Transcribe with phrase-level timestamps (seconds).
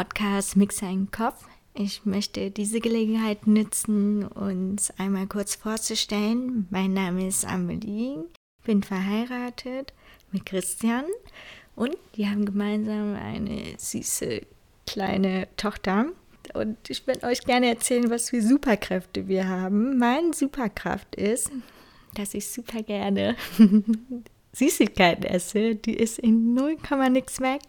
[0.00, 1.44] Podcast Mixer im Kopf.
[1.74, 6.66] Ich möchte diese Gelegenheit nutzen, uns einmal kurz vorzustellen.
[6.70, 8.24] Mein Name ist Amelie,
[8.64, 9.92] bin verheiratet
[10.32, 11.04] mit Christian
[11.76, 14.40] und wir haben gemeinsam eine süße
[14.86, 16.06] kleine Tochter.
[16.54, 19.98] Und ich werde euch gerne erzählen, was für Superkräfte wir haben.
[19.98, 21.50] Meine Superkraft ist,
[22.14, 23.36] dass ich super gerne
[24.54, 25.74] Süßigkeiten esse.
[25.74, 26.78] Die ist in 0,
[27.10, 27.60] nix weg.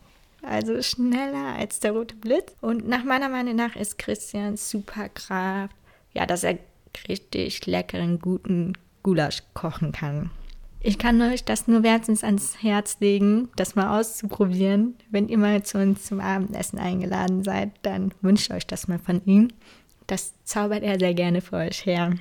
[0.42, 2.56] Also schneller als der rote Blitz.
[2.62, 5.76] Und nach meiner Meinung nach ist Christians Superkraft,
[6.14, 6.58] ja, dass er
[7.08, 8.74] richtig leckeren, guten
[9.04, 10.32] Gulasch kochen kann.
[10.84, 14.96] Ich kann euch das nur wärmstens ans Herz legen, das mal auszuprobieren.
[15.12, 19.22] Wenn ihr mal zu uns zum Abendessen eingeladen seid, dann wünscht euch das mal von
[19.26, 19.50] ihm.
[20.08, 22.16] Das zaubert er sehr gerne für euch her.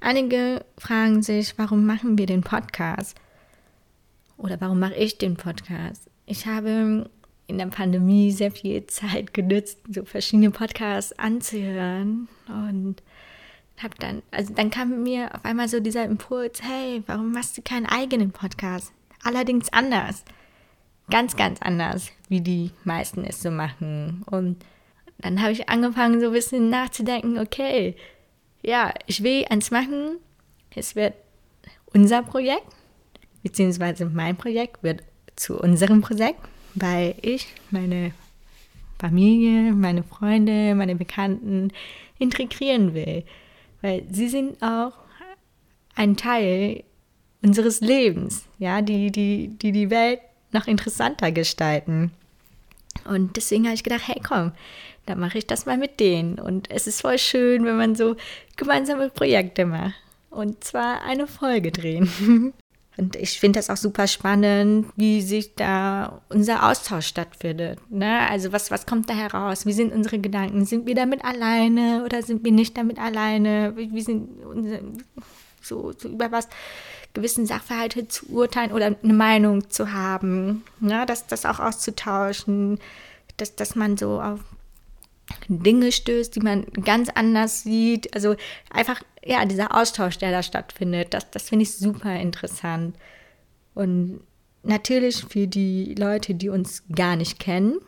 [0.00, 3.16] Einige fragen sich, warum machen wir den Podcast?
[4.36, 6.10] Oder warum mache ich den Podcast?
[6.26, 7.08] Ich habe
[7.46, 13.02] in der Pandemie sehr viel Zeit genützt, so verschiedene Podcasts anzuhören und
[13.82, 17.62] habe dann, also dann kam mir auf einmal so dieser Impuls, hey, warum machst du
[17.62, 18.92] keinen eigenen Podcast?
[19.22, 20.24] Allerdings anders.
[21.10, 24.24] Ganz, ganz anders, wie die meisten es so machen.
[24.30, 24.64] Und
[25.18, 27.94] dann habe ich angefangen, so ein bisschen nachzudenken, okay,
[28.62, 30.18] ja, ich will eins machen.
[30.74, 31.14] Es wird
[31.94, 32.66] unser Projekt,
[33.42, 35.02] beziehungsweise mein Projekt wird
[35.36, 36.40] zu unserem Projekt,
[36.76, 38.12] weil ich meine
[38.98, 41.72] Familie, meine Freunde, meine Bekannten
[42.18, 43.24] integrieren will
[43.86, 44.92] weil sie sind auch
[45.94, 46.82] ein Teil
[47.42, 50.20] unseres Lebens, ja, die die, die, die Welt
[50.52, 52.10] noch interessanter gestalten.
[53.04, 54.52] Und deswegen habe ich gedacht, hey komm,
[55.06, 56.38] dann mache ich das mal mit denen.
[56.38, 58.16] Und es ist voll schön, wenn man so
[58.56, 59.94] gemeinsame Projekte macht.
[60.30, 62.52] Und zwar eine Folge drehen.
[62.96, 67.78] Und ich finde das auch super spannend, wie sich da unser Austausch stattfindet.
[67.90, 68.26] Ne?
[68.30, 69.66] Also was, was kommt da heraus?
[69.66, 70.64] Wie sind unsere Gedanken?
[70.64, 73.74] Sind wir damit alleine oder sind wir nicht damit alleine?
[73.76, 74.80] Wie, wie sind unsere,
[75.60, 76.48] so, so über was
[77.12, 81.04] gewissen Sachverhalte zu urteilen oder eine Meinung zu haben, ne?
[81.06, 82.78] das, das auch auszutauschen,
[83.38, 84.40] dass, dass man so auf
[85.48, 88.14] Dinge stößt, die man ganz anders sieht.
[88.14, 88.36] Also
[88.70, 92.96] einfach, ja, dieser Austausch, der da stattfindet, das, das finde ich super interessant.
[93.74, 94.20] Und
[94.62, 97.78] natürlich für die Leute, die uns gar nicht kennen,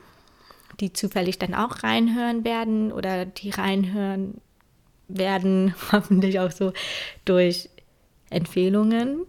[0.81, 4.41] die zufällig dann auch reinhören werden oder die reinhören
[5.09, 6.73] werden, hoffentlich auch so
[7.25, 7.71] durch
[8.31, 9.27] Empfehlungen.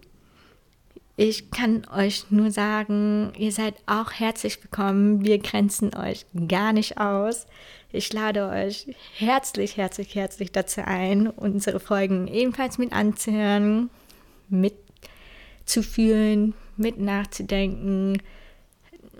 [1.22, 5.22] Ich kann euch nur sagen, ihr seid auch herzlich willkommen.
[5.22, 7.46] Wir grenzen euch gar nicht aus.
[7.92, 8.86] Ich lade euch
[9.18, 13.90] herzlich, herzlich, herzlich dazu ein, unsere Folgen ebenfalls mit anzuhören,
[14.48, 18.22] mitzufühlen, mit nachzudenken,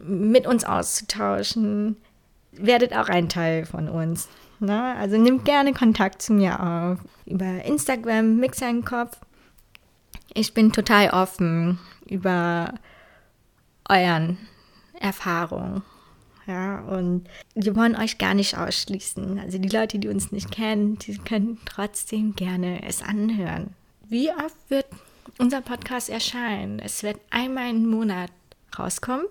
[0.03, 1.99] mit uns auszutauschen.
[2.53, 4.31] Werdet auch ein Teil von uns.
[4.59, 4.97] Ne?
[4.97, 6.99] Also nehmt gerne Kontakt zu mir auf.
[7.27, 9.19] Über Instagram, Mixer im Kopf
[10.34, 12.75] ich bin total offen über
[13.88, 14.38] euren
[14.98, 15.82] Erfahrungen.
[16.47, 19.38] Ja, und wir wollen euch gar nicht ausschließen.
[19.38, 23.75] Also die Leute, die uns nicht kennen, die können trotzdem gerne es anhören.
[24.09, 24.87] Wie oft wird
[25.38, 26.81] unser Podcast erscheinen?
[26.81, 28.31] Es wird einmal im Monat
[28.76, 29.26] rauskommen.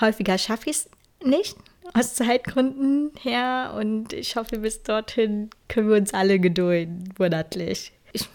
[0.00, 0.90] Häufiger schaffe ich es
[1.24, 1.56] nicht,
[1.94, 3.74] aus Zeitgründen her.
[3.76, 7.92] Und ich hoffe, bis dorthin können wir uns alle gedulden, monatlich.
[8.12, 8.28] Ich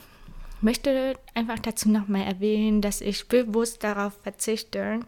[0.65, 4.99] möchte einfach dazu nochmal erwähnen, dass ich bewusst darauf verzichte,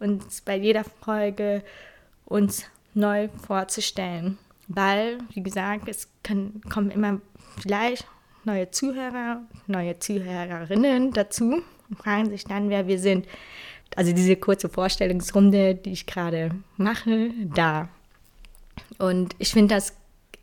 [0.00, 1.62] uns bei jeder Folge
[2.24, 4.38] uns neu vorzustellen.
[4.66, 7.20] Weil, wie gesagt, es können, kommen immer
[7.60, 8.06] vielleicht
[8.44, 13.26] neue Zuhörer, neue Zuhörerinnen dazu und fragen sich dann, wer wir sind.
[13.96, 17.90] Also diese kurze Vorstellungsrunde, die ich gerade mache, da.
[18.98, 19.92] Und ich finde das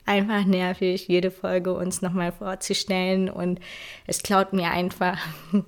[0.05, 3.59] einfach nervig, jede Folge uns nochmal vorzustellen und
[4.07, 5.17] es klaut mir einfach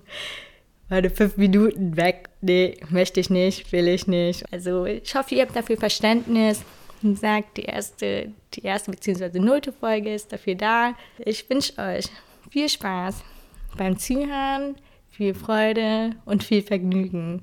[0.89, 2.29] meine fünf Minuten weg.
[2.41, 4.51] Nee, möchte ich nicht, will ich nicht.
[4.51, 6.63] Also ich hoffe, ihr habt dafür Verständnis
[7.01, 9.39] und sagt, die erste, die erste bzw.
[9.39, 10.95] nullte Folge ist dafür da.
[11.19, 12.05] Ich wünsche euch
[12.49, 13.23] viel Spaß
[13.77, 14.75] beim Zuhören,
[15.09, 17.41] viel Freude und viel Vergnügen.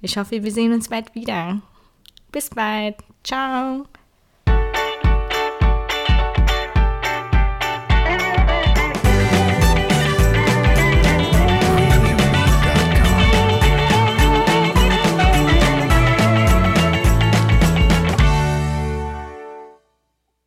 [0.00, 1.60] Ich hoffe, wir sehen uns bald wieder.
[2.30, 2.96] Bis bald.
[3.24, 3.84] Ciao.